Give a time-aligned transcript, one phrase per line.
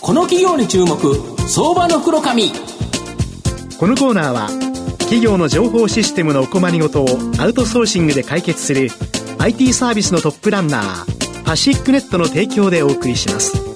[0.00, 0.96] この企業に注目
[1.48, 2.52] 相場の黒髪。
[3.78, 4.48] このコーナーは
[5.00, 7.06] 企業の情報システムのお困りごとを
[7.38, 8.88] アウトソーシングで解決する
[9.38, 13.75] IT サービスのトップランナーパシックネットの提供でお送りします。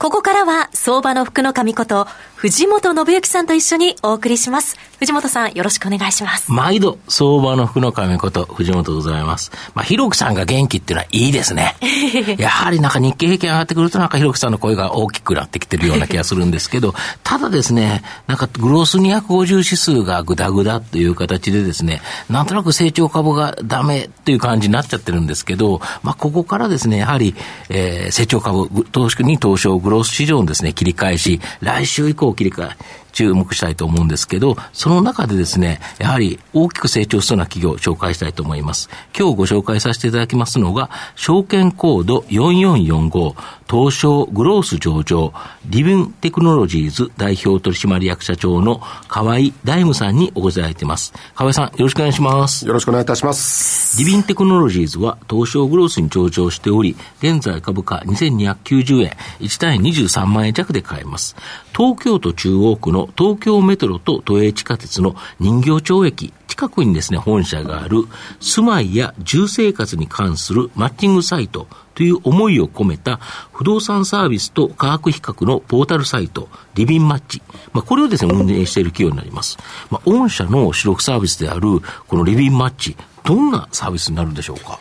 [0.00, 6.52] ここからは相場の福の神こと藤本信之さんと一緒にお送りします藤本さん、よろしくお願いします。
[6.52, 9.50] 毎度、相場の福の神こと、藤本でございます。
[9.74, 11.74] まあ、ひろくさんが元気っていうのはいいですね。
[12.36, 16.94] やはりなんか日経平均上がってくると、なんかひろくさんの声が大きくなってきてるような気がするんですけど、
[17.24, 27.34] ただですね、なんかグロース250指数がぐだぐだっていう形でですね、なんとなく成長株がダメっていう感じになっちゃってるんですけど、まあ、ここからですね、やはり、
[27.70, 32.76] えー、成長株、投資に東証グロース市場のですね、切り返し、来週以降切り替え、
[33.10, 38.88] 注目したいと思うんですけど、その中でですね、やはり大きく成長しそうな企業を紹介したいと思います。
[39.18, 43.34] 今日ご紹介させていただきますのが、証券コード4445、
[43.70, 45.32] 東証グロース上場、
[45.66, 51.12] リビンテクノロジーズ代表取締役社長の河合大務さんにお越しいただいています。
[51.34, 52.66] 河合さん、よろしくお願いします。
[52.66, 53.96] よろしくお願いいたします。
[53.98, 61.36] リビンテクノロジーズは東証グロースに上場しており、現在株価2290円、1単位23万円弱で買えます。
[61.76, 68.04] 東京都中央区の東京メトロと都営地下鉄の人形町駅近くにですね、本社がある
[68.40, 73.16] 住まいや住生活に関するマッチングサイトという思いを込めた
[73.52, 77.42] 不動産サービスと価格比較のポータルサイト、リビンマッチ。
[77.72, 79.58] まあ、これをですね、運営している企業になります。
[79.90, 84.78] まあ、御社の主力サービスであるこのリビンマッチ、どんなサービスになるんでしょうか？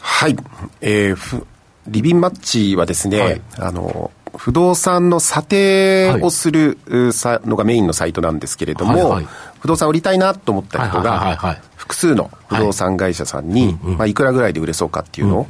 [0.00, 0.36] はい。
[0.80, 1.46] えー、
[1.88, 9.20] リビンマッチはですね、はい、あの、不動産の査定をするのがメインのサイトなんですけれども、
[9.60, 13.74] 不動産売りたいなと思った人が、複数の不動産会社さんに、はい。
[13.96, 15.46] まあ、いくらぐらいで売れそうかっていうのを、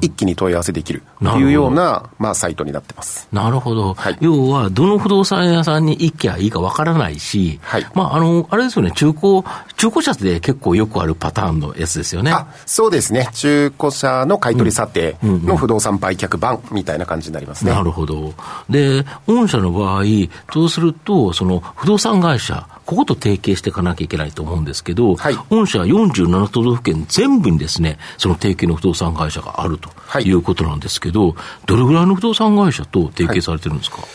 [0.00, 3.28] 一気に問い合わせできるというような、まあ、サイトになってます。
[3.32, 7.86] なるほど、はい、要は、どの不動産屋さんに行きゃいいかわからないし、はい。
[7.94, 9.42] まああの、あれですよね、中古、
[9.76, 12.34] 中古車で結構よくあるパターンのやつですよね。
[12.66, 17.72] そうですね、中古車の買取査定の不動産売却版みたいな感じになりますね。
[17.72, 18.32] なるほど。
[18.68, 20.04] で御社の場合、
[20.52, 29.90] そうすると、その不動産会社、ここと提携していかなきゃいけないと思うんですけど、はい、御社47 7都道府県全部にですね、その提携の不動産会社があると
[30.20, 30.32] い。
[30.32, 31.34] うことなんですけど、はい、
[31.66, 34.06] どれぐらいの不動産会社と提携されてるんですか、はい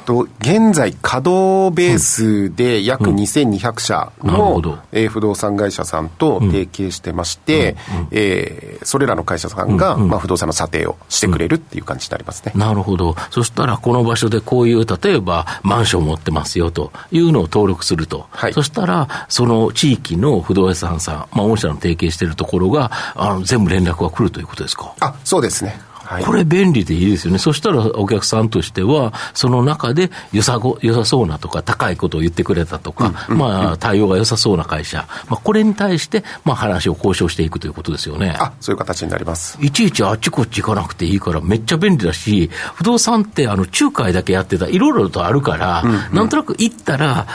[0.00, 7.76] と、現在、稼働ベースで約2200社の、うんえー、不動産会社さんと提携してまして、
[8.10, 24.94] えー、それらの会社さんが、まあ、不動産の査定をしてくれるっていう感じになりますね、なるほど、そしたらこの場所でこういう、例えばマンションを持ってますよというのを登録すると、はい、そしたら、その地域の不動産さん、まあ、御社の提携しているところがあの、全部連絡が来るということですか？
[25.00, 25.80] あそうですね
[26.24, 27.38] これ便利でいいですよね。
[27.38, 38.34] そしたらお客さんとしては、その中で良さご良さそうなとか、高いことを言ってくれたとか、うん、まあ、対応が良さそうな会社、まあ、これに対して、まあ、話を交渉していくということですよね。
[38.38, 39.56] あ、そういう形になります。
[39.60, 47.26] いちいちあっちこっち行かなくていいから、めっちゃ便利だし、不動産って、あの、仲介だけやってた、いろいろとあるから、うんうん、なんとなく行ったら、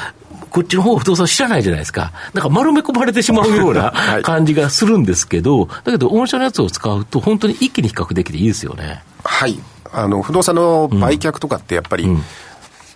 [0.55, 2.13] こっちの方不動産知らないじゃないですか。
[2.33, 3.91] だから丸め込まれてしまうような
[4.23, 9.03] 感じがするんですけど、だけど、御社のやつを使うと、本当に一気に比較できていいですよね。
[9.25, 9.59] はい。
[9.91, 12.23] あの、不動産の売却とかってやっぱり、うん。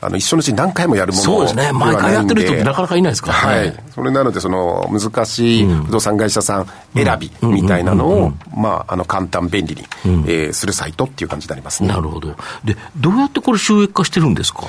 [0.02, 11.90] あの一生のうちに何回もやるものそうですね、毎回やってる人ってなかなかいないですから、ね、はい、それなので、その難しい不動産会社さん選びみたいなのを、まあ、あの簡単、便利に、うん、えー、するサイトっていう感じになりますね。
[11.90, 12.30] なるほど。
[12.64, 14.68] で、どうやってこれ、収益化してるんですか？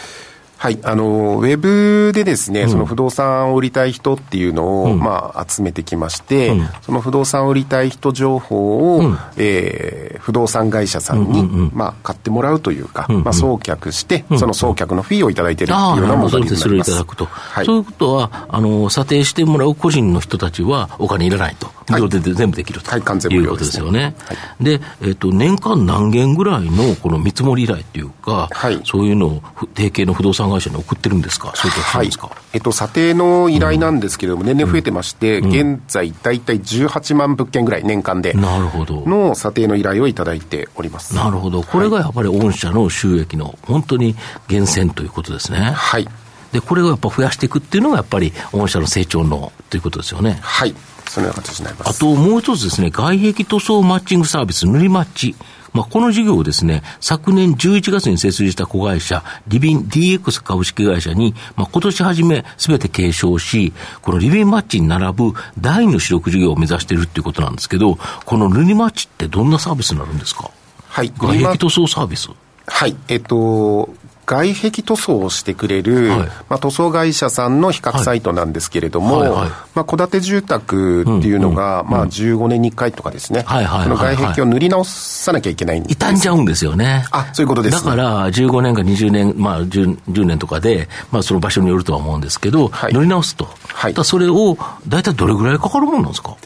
[0.60, 16.56] はい、あの、ウェブでですね、うん、その不動産を売りたい人っていうのを、うん、まあ、集めてきまして、うん、その不動産を売りたい人情報を、うん、えー、不動産会社さんに、うんうんうん、まあ、買ってもらうというか、うんうん、まあ、送客して、その送客のフィーをいただいているっていうようなものになります。
[16.58, 17.24] それいただくと。
[17.24, 21.70] はい、そういうことは、あの、査定してもらう個人の人たちはお金いらないと。
[21.90, 23.02] 無料で全部できると、はい、い
[23.38, 24.14] うことですよね。
[24.18, 29.42] はい、で、えっ、ー、と、年間何件ぐらいのこの見積もり依頼っていうか、はい、そういうのを
[29.74, 32.10] 提携の不動産会社に送ってるんですか、そういうはい、
[32.52, 39.04] えっと、査定の依頼なんですけれども、年々増えてまして、うん、現在、大体18万物件ぐらい、年間で、なるほど。
[39.06, 41.14] の査定の依頼をいただいております。
[41.14, 44.16] なるほど、これがやっぱり御社の収益の本当に
[44.48, 45.72] 源泉ということですね。
[45.74, 46.08] はい。
[46.52, 50.38] で、これをやっぱ増やしていくっていうのが、やっぱり御社の成長のということですよね。
[50.42, 50.74] はい。
[51.08, 51.90] そのような形になります。
[51.90, 55.34] あともう一つですね、外壁塗装マッチングサービス、塗りマッチ。
[55.72, 63.72] まあ、この事業をですね、昨年11月に設立した子会社、リビン DX 株式会社に、まあ、今年初めすべて継承し、
[64.02, 70.50] このリビンマッチに並ぶ第二の主力事業を目指しているっていうことなんですけど、この塗りマッチってどんなサービスになるんですか？
[70.88, 71.12] はい。
[71.16, 72.30] 外壁塗装サービス
[72.66, 72.96] はい。
[73.08, 73.88] えっと、
[74.30, 79.28] 外壁塗装をしてくれる、はい、まあ、塗装会社さんの比較サイトなんですけれども、はい。
[79.28, 79.40] はい。
[79.40, 83.78] はい、まあ、戸建て住宅っていうのが、うんうん、まあ、15年に1回とかですね、はいはいはい。
[83.80, 87.04] はい、の外壁を塗り直さなきゃいけないんです傷んじゃうんですよね。
[87.10, 93.48] あ、そういうことです、ね、だから、15年か20年、まあ10、10, 年とかで、まあ、その場所によるとは思うんですけど、はい、塗り直すと。
[93.66, 94.56] はい、それを、
[94.86, 96.36] 大体どれぐらいかかるもんなんですか？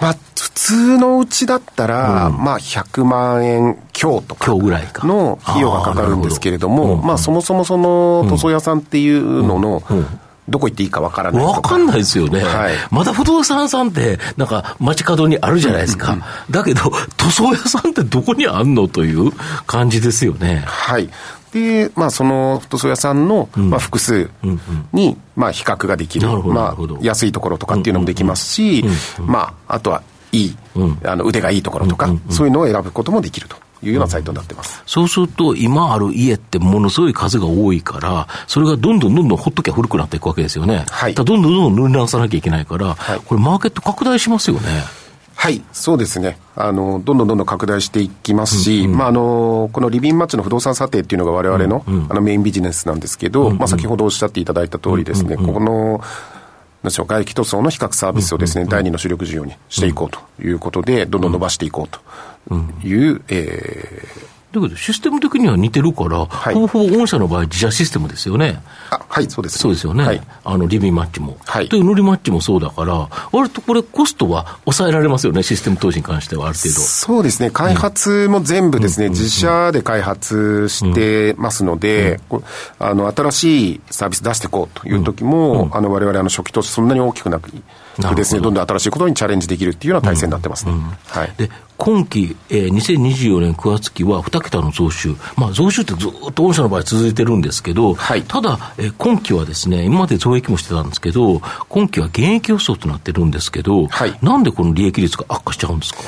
[0.00, 9.82] まあ、普通のうちだったら、うん、まあ、100万円強とかの費用がかかるんですけれども、まあ、そもそもその塗装屋さんっていうのの、
[10.48, 12.40] どこ行っていいかわからないわかんないですよね。
[12.42, 16.16] はい、まだ不動産さんって、なんか街角にあるじゃないですか。
[16.50, 19.32] だけど、塗装屋さんってどこにあんのという
[19.66, 20.64] 感じですよね。
[20.66, 21.08] はい。
[21.52, 24.30] で、まあ、その塗装屋さんの、まあ、複数
[24.92, 26.28] に、まあ、比較ができる。
[26.28, 28.84] まあ、安いところとかっていうのもできますし、
[29.18, 30.02] まあ、あとは、
[30.32, 30.56] いい、
[31.04, 33.56] あの腕がいいところとか、そういうのを選ぶこともできると。
[33.82, 40.84] いうようなサイトになってます、そうすると、今ある家ってものすごい数が多いから、それがどんどんどんどんほっときゃ古くなっていくわけですよね。
[40.90, 44.84] はい、どんどんどんどん塗り直さなきゃいけないから、はい、これ、マーケット拡大しますよね。
[45.40, 46.38] はい、そうですね。
[46.54, 56.02] あの、どんどんどんどん拡大していきますし、うんうん、まあ、あの、このリビンマッチの不動産査定っていうのが我々の、うんうん、あの、メインビジネスなんですけど、うんうん、まあ、先ほどおっしゃっていただいた通りですね、うんうん、ここの、なん
[56.84, 61.98] でしょう、外気塗装の比較サービスをですね、第二の主力事業にしていこうということで、どんどん伸ばしていこう
[62.46, 62.54] と
[62.86, 68.60] いう、えー、だけど、システム的には似てるから、はい、ほぼほぼ御社の場合、自社システムですよね。
[68.90, 70.04] あはい、そうです、ね、そうですよね。
[70.04, 71.36] はい、あの、リビンマッチも。
[71.46, 71.68] はい。
[71.68, 76.80] という乗りマッチもそうだから、割とこれ、コストは抑えられますよね、システム投資に関しては、ある程度。
[76.80, 82.44] そうですね、開発も全部ですね、うん、自社で開発してますので、うん、
[82.80, 87.50] あの、新しいサービス出していこうという時も、うん、あの、我々、あの、初期投資そんなに大きくなく、
[88.14, 90.72] ですね、どんどん新しいことにチャレンジできるっていうような体制になってますね。
[91.08, 91.32] はい。
[91.36, 95.16] で、今期、えー、2024年9月期は2桁の増収。
[95.36, 106.00] まあ、増収ってずっと御社の場合続いてるんですけど、はい、ただ、えー、今期はですね、今まで増益もしてたんですけど、今期は減益予想となってるんですけど、はい、なんでこの利益率が悪化しちゃうんですか？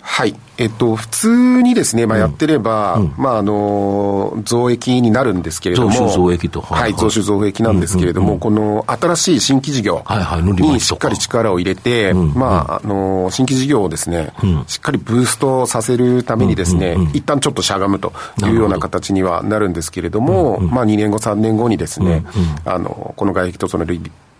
[0.00, 0.34] はい。
[0.56, 5.90] えっと、普通にですね、まあ、やってれば、うん、まあ、あの、増益になるんですけれども。
[5.90, 6.60] 増収増益と。
[6.60, 18.12] はい、はい、増収増益なんですけれども、うんうんうん、この新しい新規事業にしっかり力を入れて、まあ、あの、新規事業をですね、うん、しっかりブーストさせるためにですね、うんうんうん、一旦ちょっとしゃがむと
[18.42, 23.84] いうような形にはなるんですけれども、どまあ、2年後、3年後にですね、うんうん、あの、この外壁とその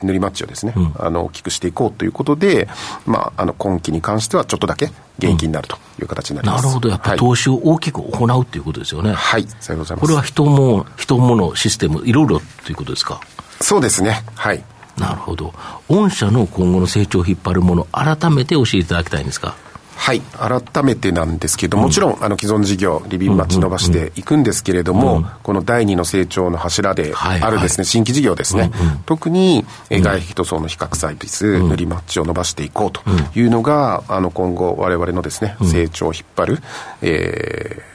[0.05, 2.69] 塗りマッチをですね、うん、あの大きくしていこうということで、
[3.07, 9.13] まあ、あの今期に関してはちょっとだけ元気になるという形になります、うん、なるほど、やっぱり投資を大きく行うということですよね。
[9.13, 10.07] はい、さようございます。
[10.07, 13.21] これは人も、人ものシステム、いろいろということですか？
[13.61, 14.25] そうですね。
[14.35, 14.63] はい。
[14.99, 15.53] なるほど。
[15.89, 19.57] 御社の今後の成長を引っ張るもの、改めて教えていただきたいんですか？
[19.97, 28.71] はい、改めてなんですけど、もちろん、あの既存事業、リビンマッチ伸ばしていくんですけれども、この第二の成長の柱であるですね、新規事業ですね、
[29.07, 33.03] 特に外壁塗装の比較サービス、塗りマッチを伸ばしていこうと
[33.39, 36.63] いうのが、あの今後、われわれのですね、成長を引っ張る、
[37.03, 37.95] えー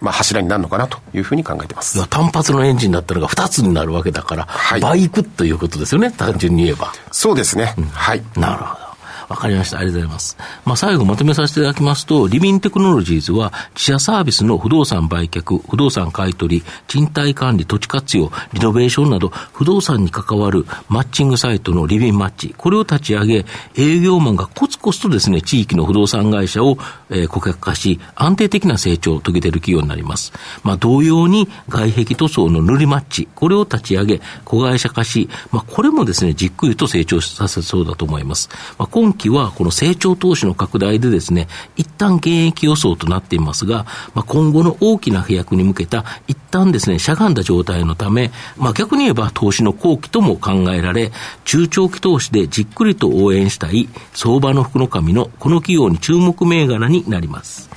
[0.00, 2.06] まあ、柱になるのかなというふうに考えてます。
[2.08, 6.92] 単発のエンジンだったのが2つになるわけだから、はい、倍いくということですよね、単純に言えば。
[7.10, 8.22] そうですね、うん、はい。
[8.36, 8.87] なるほど。
[9.28, 9.78] わかりました。
[9.78, 10.36] ありがとうございます。
[10.64, 26.78] まあ、最後まとめさせていただきますと、リビンテクノロジーズは、自社サービスの不動産売却、不動産買取、賃貸管理、土地活用、リノベーションなど、不動産に関わるマッチングサイトのリビンマッチ、これを立ち上げ、営業マンがコツコツとですね、地域の不動産会社を、
[27.10, 30.32] えー、顧客化し、安定的な成長を遂げている企業になります。
[30.62, 38.48] まあ、同様に、外壁塗装の塗りマッチ、これを立ち上げ、子会社化し、まあ、これもですね、じっくりと成長させそうだと思います。
[38.78, 43.84] まあ、今期は、この成長投資の拡大でですね、一旦現役予想となっていますが、
[44.14, 51.12] まあ、今後の大きな飛躍に向けた、一旦ですね、しゃがんだ状態のため、まあ、逆に言えば投資の後期とも考えられ、
[51.44, 57.68] 中長期投資でじっくりと応援したい相場の福の神のこの企業に注目銘柄になります。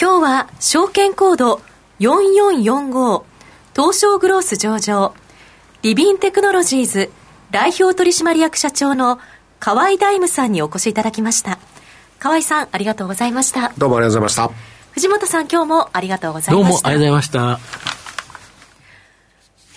[0.00, 1.62] 今日は証券コード
[2.00, 3.22] 4445
[3.76, 5.14] 東証グロース上場
[5.82, 7.12] リビンテクノロジーズ
[7.52, 9.20] 代表取締役社長の
[9.64, 11.58] 河合大夢さんにお越しいただきました。
[12.18, 13.72] 河合さんありがとうございました。
[13.78, 14.64] どうもありがとうございました。
[14.92, 16.60] 藤本さん今日もありがとうございました。
[16.60, 17.60] どうもありがとうございました。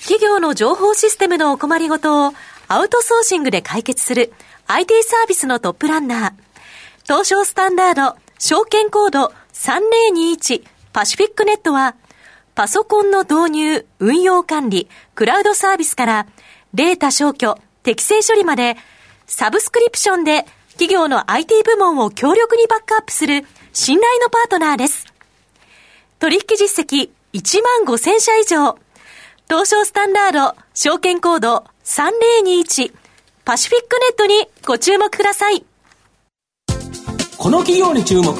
[0.01, 2.33] 企業の情報システムのお困りごとを
[2.67, 4.33] アウトソーシングで解決する
[4.67, 6.33] IT サービスのトップランナー、
[7.05, 11.95] 東証スタンダード、証券コード3021パシフィックネットは、
[12.55, 16.27] パソコンの導入、運用管理、クラウドサービスから、
[16.73, 18.75] データ消去、適正処理まで、
[19.27, 23.43] サブスクリプションで企業の IT 部門を強力にバックアップする
[23.73, 25.05] 信頼のパートナーです。
[26.19, 28.77] 取引実績1万5000社以上。
[29.49, 32.93] 東証スタンダード、証券コード3021、
[33.43, 35.65] パシフィックネットにご注目ください。
[37.37, 38.33] この企業に注目、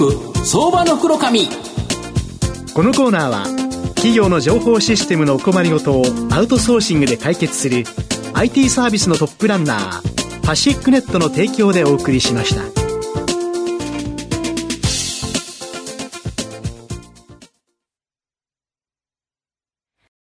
[0.45, 1.49] 相場の黒髪。
[2.73, 3.43] このコーナーは、
[3.95, 7.83] 企業の情報システムのお困りごとをアウトソーシングで解決する
[8.33, 10.16] IT サービスのトップランナー、
[10.47, 12.76] パシックネットの提供でお送りしました。